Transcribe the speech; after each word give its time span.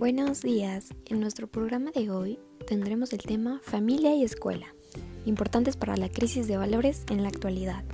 Buenos 0.00 0.40
días. 0.40 0.94
En 1.04 1.20
nuestro 1.20 1.46
programa 1.46 1.90
de 1.90 2.08
hoy 2.08 2.38
tendremos 2.66 3.12
el 3.12 3.20
tema 3.20 3.60
Familia 3.62 4.14
y 4.14 4.24
Escuela, 4.24 4.74
importantes 5.26 5.76
para 5.76 5.94
la 5.98 6.08
crisis 6.08 6.48
de 6.48 6.56
valores 6.56 7.04
en 7.10 7.22
la 7.22 7.28
actualidad. 7.28 7.84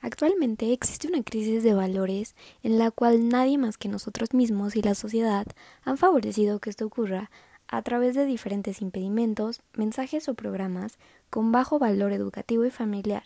Actualmente 0.00 0.72
existe 0.72 1.06
una 1.06 1.22
crisis 1.22 1.62
de 1.62 1.74
valores 1.74 2.34
en 2.64 2.80
la 2.80 2.90
cual 2.90 3.28
nadie 3.28 3.56
más 3.56 3.78
que 3.78 3.88
nosotros 3.88 4.34
mismos 4.34 4.74
y 4.74 4.82
la 4.82 4.96
sociedad 4.96 5.46
han 5.84 5.96
favorecido 5.96 6.58
que 6.58 6.70
esto 6.70 6.86
ocurra 6.86 7.30
a 7.68 7.82
través 7.82 8.16
de 8.16 8.26
diferentes 8.26 8.82
impedimentos, 8.82 9.60
mensajes 9.76 10.28
o 10.28 10.34
programas 10.34 10.98
con 11.30 11.52
bajo 11.52 11.78
valor 11.78 12.12
educativo 12.12 12.64
y 12.64 12.72
familiar. 12.72 13.22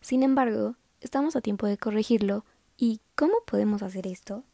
Sin 0.00 0.22
embargo, 0.22 0.76
estamos 1.00 1.34
a 1.34 1.40
tiempo 1.40 1.66
de 1.66 1.78
corregirlo 1.78 2.44
¿Y 2.76 3.00
cómo 3.14 3.34
podemos 3.46 3.82
hacer 3.82 4.06
esto? 4.06 4.44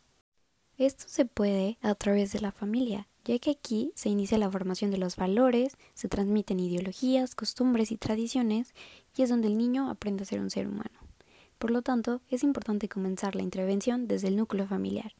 Esto 0.77 1.05
se 1.07 1.25
puede 1.25 1.79
a 1.83 1.95
través 1.95 2.33
de 2.33 2.41
la 2.41 2.53
familia, 2.53 3.07
ya 3.25 3.39
que 3.39 3.51
aquí 3.51 3.93
se 3.95 4.09
inicia 4.09 4.39
la 4.39 4.51
formación 4.51 4.91
de 4.91 4.97
los 4.97 5.17
valores, 5.17 5.77
se 5.95 6.09
transmiten 6.09 6.61
ideologías, 6.61 7.35
costumbres 7.35 7.93
y 7.93 7.97
tradiciones, 7.97 8.75
y 9.17 9.23
es 9.23 9.29
donde 9.29 9.49
el 9.49 9.59
niño 9.59 9.91
aprende 9.91 10.23
a 10.23 10.27
ser 10.27 10.41
un 10.41 10.51
ser 10.51 10.67
humano. 10.67 10.99
Por 11.59 11.71
lo 11.71 11.83
tanto, 11.83 12.23
es 12.31 12.43
importante 12.43 12.89
comenzar 12.89 13.37
la 13.37 13.43
intervención 13.43 14.09
desde 14.09 14.29
el 14.29 14.37
núcleo 14.37 14.67
familiar. 14.67 15.13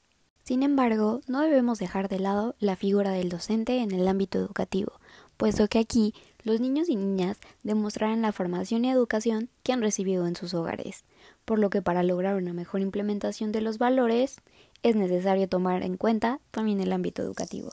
Sin 0.43 0.63
embargo, 0.63 1.21
no 1.27 1.43
debemos 1.43 1.79
dejar 1.79 2.09
de 2.09 2.19
lado 2.19 2.57
la 2.59 2.77
figura 2.77 3.11
del 3.11 3.29
docente 3.29 3.79
en 3.81 3.93
el 3.93 4.09
ámbito 4.09 4.39
educativo, 4.39 4.93
puesto 5.37 5.69
que 5.69 5.79
aquí 5.79 6.15
los 6.43 6.61
niños 6.61 6.89
y 6.89 6.97
niñas 6.97 7.39
demostrarán 7.63 8.23
la 8.23 8.33
formación 8.33 8.85
y 8.85 8.91
educación 8.91 9.49
que 9.63 9.73
han 9.73 9.83
recibido 9.83 10.27
en 10.27 10.37
sus 10.37 10.55
hogares, 10.55 11.05
por 11.45 11.59
lo 11.59 11.71
que 11.71 11.83
para 11.83 12.03
lograr 12.03 12.37
una 12.37 12.53
mejor 12.53 12.81
implementación 12.81 13.53
de 13.53 13.61
los 13.61 13.79
valores 13.79 14.37
es 14.83 14.97
necesario 14.97 15.49
tomar 15.49 15.83
en 15.83 15.97
cuenta 15.97 16.41
también 16.51 16.81
el 16.81 16.93
ámbito 16.93 17.23
educativo. 17.23 17.73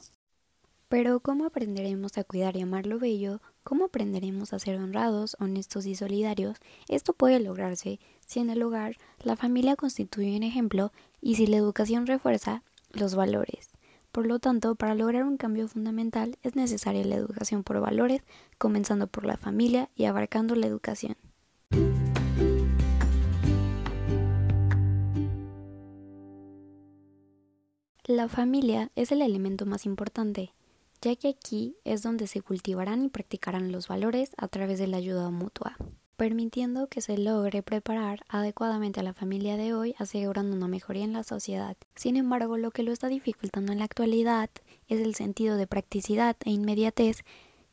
Pero 0.89 1.19
¿cómo 1.19 1.45
aprenderemos 1.45 2.17
a 2.17 2.23
cuidar 2.23 2.55
y 2.55 2.61
amar 2.61 2.85
lo 2.85 2.97
bello? 2.97 3.41
¿Cómo 3.63 3.85
aprenderemos 3.85 4.53
a 4.53 4.59
ser 4.59 4.77
honrados, 4.77 5.35
honestos 5.39 5.85
y 5.85 5.95
solidarios? 5.95 6.57
Esto 6.87 7.11
puede 7.11 7.41
lograrse 7.41 7.99
si 8.25 8.39
en 8.39 8.49
el 8.49 8.63
hogar 8.63 8.95
la 9.21 9.35
familia 9.35 9.75
constituye 9.75 10.37
un 10.37 10.43
ejemplo 10.43 10.93
y 11.21 11.35
si 11.35 11.45
la 11.45 11.57
educación 11.57 12.07
refuerza 12.07 12.63
los 12.91 13.15
valores. 13.15 13.76
Por 14.17 14.25
lo 14.25 14.39
tanto, 14.39 14.73
para 14.73 14.95
lograr 14.95 15.25
un 15.25 15.37
cambio 15.37 15.67
fundamental 15.67 16.39
es 16.41 16.55
necesaria 16.55 17.05
la 17.05 17.13
educación 17.13 17.61
por 17.61 17.79
valores, 17.79 18.23
comenzando 18.57 19.05
por 19.05 19.25
la 19.25 19.37
familia 19.37 19.91
y 19.95 20.05
abarcando 20.05 20.55
la 20.55 20.65
educación. 20.65 21.15
La 28.05 28.27
familia 28.27 28.89
es 28.95 29.11
el 29.11 29.21
elemento 29.21 29.67
más 29.67 29.85
importante, 29.85 30.51
ya 30.99 31.15
que 31.15 31.27
aquí 31.27 31.75
es 31.83 32.01
donde 32.01 32.25
se 32.25 32.41
cultivarán 32.41 33.03
y 33.03 33.09
practicarán 33.09 33.71
los 33.71 33.87
valores 33.87 34.31
a 34.37 34.47
través 34.47 34.79
de 34.79 34.87
la 34.87 34.97
ayuda 34.97 35.29
mutua 35.29 35.77
permitiendo 36.17 36.87
que 36.87 36.99
se 36.99 37.17
logre 37.17 37.63
preparar 37.63 38.25
adecuadamente 38.27 38.99
a 38.99 39.03
la 39.03 39.13
familia 39.13 39.55
de 39.55 39.73
hoy, 39.73 39.95
asegurando 39.97 40.55
una 40.55 40.67
mejoría 40.67 41.05
en 41.05 41.13
la 41.13 41.23
sociedad. 41.23 41.77
Sin 41.95 42.17
embargo, 42.17 42.57
lo 42.57 42.71
que 42.71 42.83
lo 42.83 42.91
está 42.91 43.07
dificultando 43.07 43.71
en 43.71 43.79
la 43.79 43.85
actualidad 43.85 44.49
es 44.87 44.99
el 44.99 45.15
sentido 45.15 45.55
de 45.55 45.67
practicidad 45.67 46.35
e 46.43 46.51
inmediatez 46.51 47.23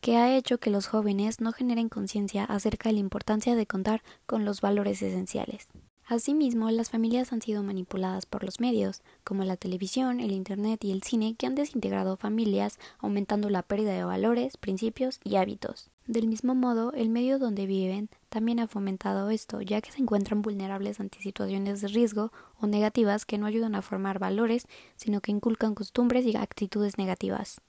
que 0.01 0.19
ha 0.19 0.37
hecho 0.37 0.59
que 0.59 0.71
los 0.71 0.87
jóvenes 0.87 1.41
no 1.41 1.53
generen 1.53 1.89
conciencia 1.89 2.45
acerca 2.45 2.91
de 2.91 2.95
la 2.95 3.01
importancia 3.01 3.57
de 3.57 3.67
contar 3.67 4.03
con 4.27 4.45
los 4.45 4.61
valores 4.61 5.01
esenciales. 5.01 5.69
Asimismo, 6.07 6.71
las 6.71 6.91
familias 6.91 7.33
han 7.33 7.41
sido 7.41 7.63
manipuladas 7.63 8.27
por 8.27 8.45
los 8.45 8.61
medios, 8.61 9.01
como 9.25 9.45
la 9.45 9.57
televisión, 9.57 10.21
el 10.21 10.33
Internet 10.33 10.85
y 10.85 10.93
el 10.93 11.03
cine, 11.03 11.35
que 11.35 11.47
han 11.47 11.55
desintegrado 11.55 12.19
familias, 12.19 12.79
aumentando 12.99 13.49
la 13.49 13.63
pérdida 13.63 13.95
de 13.95 14.05
valores, 14.05 14.59
principios 14.59 15.19
y 15.25 15.37
hábitos. 15.37 15.91
Del 16.07 16.29
mismo 16.29 16.55
modo, 16.55 16.93
el 16.93 17.09
medio 17.09 17.39
donde 17.39 17.65
viven 17.65 18.11
también 18.29 18.61
ha 18.61 18.69
fomentado 18.69 19.31
esto, 19.31 19.63
ya 19.63 19.81
que 19.81 19.91
se 19.91 20.03
encuentran 20.03 20.43
vulnerables 20.43 21.01
ante 21.01 21.19
situaciones 21.19 21.81
de 21.81 21.89
riesgo 21.89 22.31
o 22.61 22.67
negativas 22.67 23.25
que 23.25 23.39
no 23.39 23.47
ayudan 23.47 23.75
a 23.75 23.81
formar 23.81 24.19
valores, 24.19 24.69
sino 24.97 25.23
que 25.23 25.33
inculcan 25.33 25.75
costumbres 25.75 26.27
y 26.27 26.37
actitudes 26.37 26.99
negativas. 26.99 27.63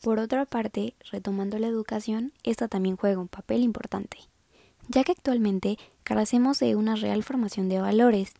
Por 0.00 0.20
otra 0.20 0.46
parte, 0.46 0.94
retomando 1.10 1.58
la 1.58 1.66
educación, 1.66 2.32
esta 2.44 2.68
también 2.68 2.96
juega 2.96 3.20
un 3.20 3.28
papel 3.28 3.62
importante, 3.64 4.18
ya 4.86 5.02
que 5.02 5.12
actualmente 5.12 5.78
carecemos 6.04 6.60
de 6.60 6.76
una 6.76 6.94
real 6.94 7.24
formación 7.24 7.68
de 7.68 7.80
valores. 7.80 8.34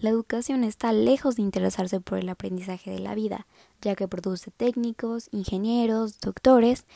La 0.00 0.10
educación 0.10 0.62
está 0.62 0.92
lejos 0.92 1.34
de 1.34 1.42
interesarse 1.42 2.00
por 2.00 2.18
el 2.18 2.28
aprendizaje 2.28 2.92
de 2.92 3.00
la 3.00 3.16
vida, 3.16 3.48
ya 3.80 3.96
que 3.96 4.06
produce 4.06 4.52
técnicos, 4.52 5.28
ingenieros, 5.32 6.20
doctores, 6.20 6.86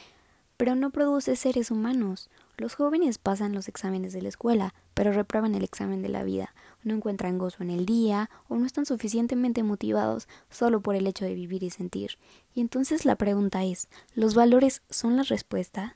pero 0.57 0.77
no 0.77 0.91
produce 0.91 1.35
seres 1.35 1.73
humanos. 1.73 2.31
Los 2.57 2.77
jóvenes 2.77 3.19
pasan 3.19 3.55
los 3.55 3.67
exámenes 3.67 4.13
de 4.13 4.23
la 4.23 4.29
escuela, 4.29 4.73
pero 4.95 5.13
reprueban 5.13 5.57
el 5.57 5.65
examen 5.65 6.01
de 6.01 6.11
la 6.11 6.23
vida, 6.23 6.55
no 6.85 6.95
encuentran 6.95 7.39
gozo 7.39 7.65
en 7.65 7.71
el 7.71 7.87
día 7.87 8.31
o 8.47 8.55
no 8.55 8.67
están 8.67 8.87
suficientemente 8.87 9.65
motivados 9.65 10.29
solo 10.49 10.81
por 10.81 10.95
el 10.95 11.09
hecho 11.09 11.25
de 11.25 11.34
vivir 11.34 11.65
y 11.65 11.71
sentir. 11.71 12.19
Y 12.55 12.61
entonces 12.61 13.05
la 13.05 13.17
pregunta 13.17 13.65
es, 13.65 13.89
¿los 14.15 14.37
valores 14.37 14.83
son 14.91 15.17
la 15.17 15.25
respuesta? 15.25 15.95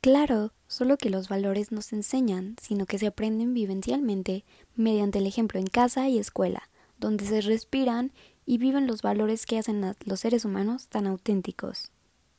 Claro, 0.00 0.52
solo 0.74 0.96
que 0.96 1.08
los 1.08 1.28
valores 1.28 1.70
no 1.70 1.82
se 1.82 1.94
enseñan, 1.94 2.56
sino 2.60 2.84
que 2.84 2.98
se 2.98 3.06
aprenden 3.06 3.54
vivencialmente 3.54 4.44
mediante 4.74 5.20
el 5.20 5.26
ejemplo 5.26 5.60
en 5.60 5.68
casa 5.68 6.08
y 6.08 6.18
escuela, 6.18 6.68
donde 6.98 7.24
se 7.24 7.40
respiran 7.40 8.12
y 8.44 8.58
viven 8.58 8.88
los 8.88 9.00
valores 9.00 9.46
que 9.46 9.58
hacen 9.58 9.84
a 9.84 9.96
los 10.04 10.20
seres 10.20 10.44
humanos 10.44 10.88
tan 10.88 11.06
auténticos. 11.06 11.92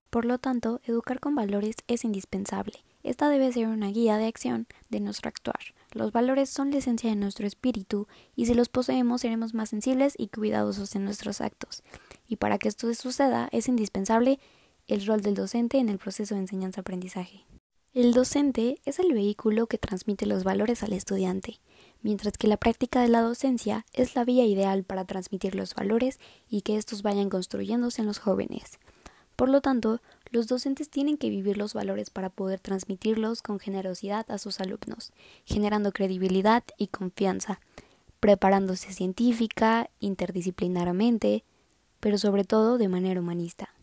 Por 0.09 0.25
lo 0.25 0.38
tanto, 0.38 0.81
educar 0.84 1.19
con 1.19 1.34
valores 1.34 1.78
es 1.88 2.03
indispensable. 2.03 2.84
Esta 3.03 3.29
debe 3.29 3.51
ser 3.53 3.68
una 3.68 3.88
guía 3.88 4.18
de 4.18 4.28
acción 4.28 4.67
de 4.90 5.00
nuestro 5.00 5.29
actuar. 5.29 5.59
Los 5.91 6.12
valores 6.12 6.50
son 6.50 6.72
la 6.72 6.79
esencia 6.79 7.09
de 7.09 7.16
nuestro 7.16 7.47
espíritu 7.47 8.07
y 8.35 8.47
si 8.47 8.53
los 8.53 8.67
poseemos 8.67 9.22
seremos 9.22 9.53
más 9.53 9.69
sensibles 9.69 10.13
y 10.17 10.28
cuidadosos 10.28 10.94
en 10.96 11.06
nuestros 11.06 11.40
actos. 11.40 11.84
Y 12.28 12.35
para 12.35 12.57
que 12.57 12.67
esto 12.67 12.94
suceda 12.94 13.47
es 13.53 13.69
indispensable 13.69 14.40
el 14.88 15.06
rol 15.06 15.22
del 15.22 15.35
docente 15.35 15.78
en 15.78 15.88
el 15.88 16.00
proceso 16.00 16.35
de 16.35 16.41
enseñanza-aprendizaje. 16.41 17.46
El 17.95 18.13
docente 18.13 18.81
es 18.83 19.00
el 19.00 19.13
vehículo 19.13 19.67
que 19.67 19.78
transmite 19.78 20.25
los 20.25 20.44
valores 20.44 20.83
al 20.83 20.91
estudiante, 20.91 21.61
mientras 22.01 22.38
que 22.38 22.50
la 22.50 22.57
práctica 22.57 23.01
de 23.01 23.07
la 23.07 23.22
docencia 23.22 23.85
es 23.94 24.16
la 24.16 24.25
vía 24.25 24.45
ideal 24.45 24.83
para 24.83 25.06
transmitir 25.06 25.56
los 25.56 25.73
valores 25.73 26.19
y 26.50 26.59
que 26.59 26.75
estos 26.75 27.03
vayan 27.03 27.29
construyéndose 27.29 28.01
en 28.01 28.07
los 28.07 28.19
jóvenes. 28.19 28.79
Por 29.38 29.47
lo 29.47 29.61
tanto, 29.61 30.01
los 30.29 30.47
docentes 30.47 30.89
tienen 30.89 31.16
que 31.16 31.29
vivir 31.29 31.57
los 31.57 31.73
valores 31.73 32.09
para 32.09 32.29
poder 32.29 32.59
transmitirlos 32.59 33.41
con 33.41 33.59
generosidad 33.59 34.29
a 34.29 34.39
sus 34.39 34.59
alumnos, 34.59 35.13
generando 35.45 35.94
credibilidad 35.94 36.66
y 36.78 36.88
confianza, 36.88 37.61
preparándose 38.19 38.91
científica, 38.91 39.89
interdisciplinarmente, 40.01 41.45
pero 42.01 42.17
sobre 42.17 42.44
todo 42.44 42.78
de 42.78 42.89
manera 42.89 43.22
humanista. 43.22 43.74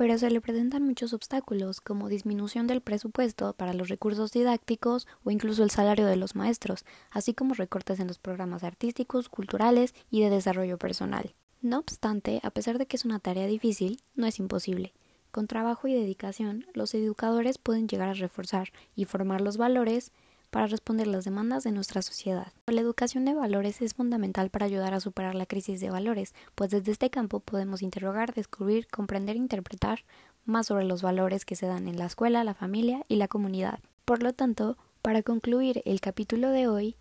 Pero 0.00 0.16
se 0.16 0.30
le 0.30 0.40
presentan 0.40 0.82
muchos 0.82 1.12
obstáculos, 1.12 1.82
como 1.82 2.08
disminución 2.08 2.66
del 2.66 2.80
presupuesto 2.80 3.52
para 3.52 3.74
los 3.74 3.90
recursos 3.90 4.32
didácticos 4.32 5.06
o 5.24 5.30
incluso 5.30 5.62
el 5.62 5.70
salario 5.70 6.06
de 6.06 6.16
los 6.16 6.34
maestros, 6.34 6.86
así 7.10 7.34
como 7.34 7.52
recortes 7.52 8.00
en 8.00 8.06
los 8.06 8.18
programas 8.18 8.64
artísticos, 8.64 9.28
culturales 9.28 9.94
y 10.10 10.22
de 10.22 10.30
desarrollo 10.30 10.78
personal. 10.78 11.34
No 11.60 11.76
obstante, 11.78 12.40
a 12.42 12.50
pesar 12.50 12.78
de 12.78 12.86
que 12.86 12.96
es 12.96 13.04
una 13.04 13.18
tarea 13.18 13.46
difícil, 13.46 14.00
no 14.14 14.26
es 14.26 14.38
imposible. 14.38 14.94
Con 15.32 15.46
trabajo 15.46 15.86
y 15.86 15.92
dedicación, 15.92 16.64
los 16.72 16.94
educadores 16.94 17.58
pueden 17.58 17.86
llegar 17.86 18.08
a 18.08 18.14
reforzar 18.14 18.72
y 18.96 19.04
formar 19.04 19.42
los 19.42 19.58
valores 19.58 20.12
para 20.50 20.66
responder 20.66 21.06
las 21.06 21.24
demandas 21.24 21.64
de 21.64 21.72
nuestra 21.72 22.02
sociedad. 22.02 22.52
La 22.66 22.80
educación 22.80 23.24
de 23.24 23.34
valores 23.34 23.80
es 23.80 23.94
fundamental 23.94 24.50
para 24.50 24.66
ayudar 24.66 24.94
a 24.94 25.00
superar 25.00 25.34
la 25.34 25.46
crisis 25.46 25.80
de 25.80 25.90
valores, 25.90 26.34
pues 26.54 26.70
desde 26.70 26.92
este 26.92 27.10
campo 27.10 27.40
podemos 27.40 27.82
interrogar, 27.82 28.34
descubrir, 28.34 28.86
comprender 28.88 29.36
e 29.36 29.38
interpretar 29.38 30.04
más 30.44 30.66
sobre 30.66 30.84
los 30.84 31.02
valores 31.02 31.44
que 31.44 31.56
se 31.56 31.66
dan 31.66 31.88
en 31.88 31.98
la 31.98 32.06
escuela, 32.06 32.44
la 32.44 32.54
familia 32.54 33.04
y 33.08 33.16
la 33.16 33.28
comunidad. 33.28 33.80
Por 34.04 34.22
lo 34.22 34.32
tanto, 34.32 34.76
para 35.02 35.22
concluir 35.22 35.82
el 35.84 36.00
capítulo 36.00 36.50
de 36.50 36.68
hoy, 36.68 36.96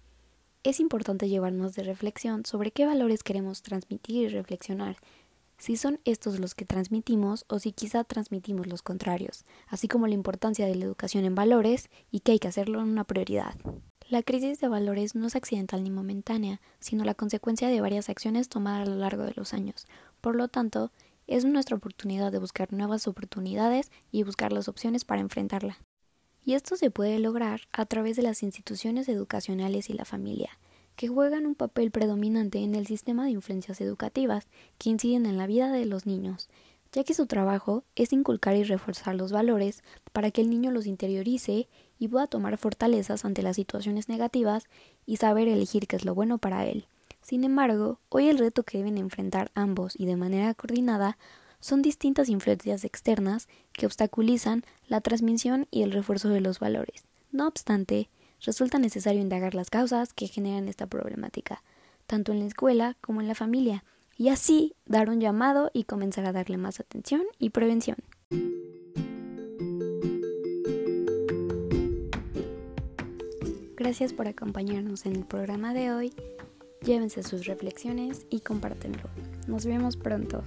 es 0.64 0.80
importante 0.80 1.30
llevarnos 1.30 1.74
de 1.76 1.84
reflexión 1.84 2.46
sobre 2.46 2.72
qué 2.72 2.86
valores 2.86 3.24
queremos 3.24 3.62
transmitir 3.62 4.24
y 4.24 4.28
reflexionar, 4.28 4.98
si 5.60 5.78
son 5.78 6.00
estos 6.06 6.40
los 6.40 6.56
que 6.56 6.66
transmitimos 6.66 7.46
o 7.48 7.60
si 7.60 7.74
quizá 7.74 8.04
transmitimos 8.04 8.66
los 8.66 8.82
contrarios, 8.82 9.46
así 9.68 9.88
como 9.88 10.08
la 10.08 10.16
importancia 10.16 10.66
de 10.66 10.76
la 10.76 10.86
educación 10.86 11.26
en 11.26 11.36
valores 11.36 11.90
y 12.10 12.22
que 12.22 12.32
hay 12.32 12.40
que 12.40 12.48
hacerlo 12.48 12.82
en 12.82 12.88
una 12.88 13.04
prioridad. 13.04 13.54
La 14.08 14.24
crisis 14.24 14.60
de 14.60 14.68
valores 14.68 15.14
no 15.14 15.28
es 15.28 15.36
accidental 15.36 15.84
ni 15.84 15.92
momentánea, 15.92 16.62
sino 16.80 17.04
la 17.04 17.14
consecuencia 17.14 17.68
de 17.68 17.82
varias 17.82 18.10
acciones 18.10 18.50
tomadas 18.50 18.88
a 18.88 18.92
lo 18.92 18.98
largo 18.98 19.24
de 19.24 19.34
los 19.36 19.54
años. 19.54 19.86
Por 20.20 20.36
lo 20.36 20.48
tanto, 20.48 20.92
es 21.28 21.46
nuestra 21.46 21.76
oportunidad 21.76 22.32
de 22.32 22.40
buscar 22.40 22.74
nuevas 22.74 23.08
oportunidades 23.08 23.92
y 24.12 24.24
buscar 24.24 24.52
las 24.52 24.68
opciones 24.68 25.06
para 25.06 25.22
enfrentarla. 25.22 25.78
Y 26.44 26.54
esto 26.54 26.76
se 26.76 26.90
puede 26.90 27.20
lograr 27.20 27.62
a 27.72 27.86
través 27.86 28.16
de 28.16 28.24
las 28.24 28.42
instituciones 28.42 29.08
educacionales 29.10 29.92
y 29.92 29.94
la 29.94 30.06
familia, 30.06 30.58
que 31.00 31.08
juegan 31.08 31.46
un 31.46 31.56
papel 31.56 31.92
predominante 31.92 32.58
en 32.58 32.76
el 32.76 32.86
sistema 32.86 33.24
de 33.24 33.32
influencias 33.32 33.80
educativas 33.80 34.50
que 34.78 34.90
inciden 34.90 35.26
en 35.28 35.38
la 35.38 35.48
vida 35.48 35.72
de 35.72 35.86
los 35.86 36.06
niños, 36.06 36.50
ya 36.92 37.06
que 37.06 37.14
su 37.14 37.26
trabajo 37.26 37.86
es 37.96 38.12
inculcar 38.12 38.58
y 38.58 38.66
reforzar 38.66 39.16
los 39.16 39.32
valores 39.32 39.82
para 40.12 40.30
que 40.30 40.42
el 40.42 40.50
niño 40.50 40.72
los 40.72 40.88
interiorice 40.88 41.70
y 42.00 42.10
pueda 42.10 42.28
tomar 42.28 42.58
fortalezas 42.58 43.24
ante 43.24 43.44
las 43.44 43.56
situaciones 43.56 44.10
negativas 44.10 44.66
y 45.06 45.16
saber 45.16 45.48
elegir 45.48 45.88
qué 45.88 45.96
es 45.96 46.04
lo 46.04 46.14
bueno 46.16 46.38
para 46.38 46.66
él. 46.66 46.86
Sin 47.22 47.46
embargo, 47.46 48.02
hoy 48.10 48.28
el 48.28 48.38
reto 48.38 48.64
que 48.64 48.80
deben 48.80 48.98
enfrentar 48.98 49.52
ambos 49.56 49.98
y 49.98 50.06
de 50.06 50.18
manera 50.18 50.54
coordinada 50.54 51.18
son 51.62 51.82
distintas 51.82 52.28
influencias 52.28 52.84
externas 52.84 53.48
que 53.72 53.86
obstaculizan 53.86 54.66
la 54.90 55.00
transmisión 55.00 55.66
y 55.72 55.84
el 55.84 55.94
refuerzo 55.94 56.28
de 56.28 56.42
los 56.42 56.60
valores. 56.60 57.06
No 57.32 57.48
obstante, 57.48 58.10
resulta 58.44 58.80
necesario 58.80 59.22
indagar 59.22 59.56
las 59.56 59.70
causas 59.70 60.14
que 60.14 60.28
generan 60.28 60.68
esta 60.68 60.88
problemática, 60.88 61.64
tanto 62.08 62.32
en 62.32 62.40
la 62.40 62.46
escuela 62.46 62.98
como 63.02 63.22
en 63.22 63.28
la 63.28 63.36
familia, 63.36 63.84
y 64.18 64.30
así 64.30 64.76
dar 64.86 65.10
un 65.10 65.22
llamado 65.22 65.72
y 65.74 65.86
comenzar 65.86 66.26
a 66.26 66.34
darle 66.34 66.58
más 66.58 66.80
atención 66.80 67.24
y 67.38 67.52
prevención. 67.52 67.98
Gracias 73.78 74.12
por 74.12 74.28
acompañarnos 74.28 75.06
en 75.06 75.16
el 75.16 75.26
programa 75.26 75.74
de 75.74 75.94
hoy. 75.94 76.14
Llévense 76.82 77.24
sus 77.24 77.46
reflexiones 77.46 78.26
y 78.30 78.42
compártenlo. 78.42 79.04
Nos 79.48 79.66
vemos 79.66 79.96
pronto. 79.96 80.44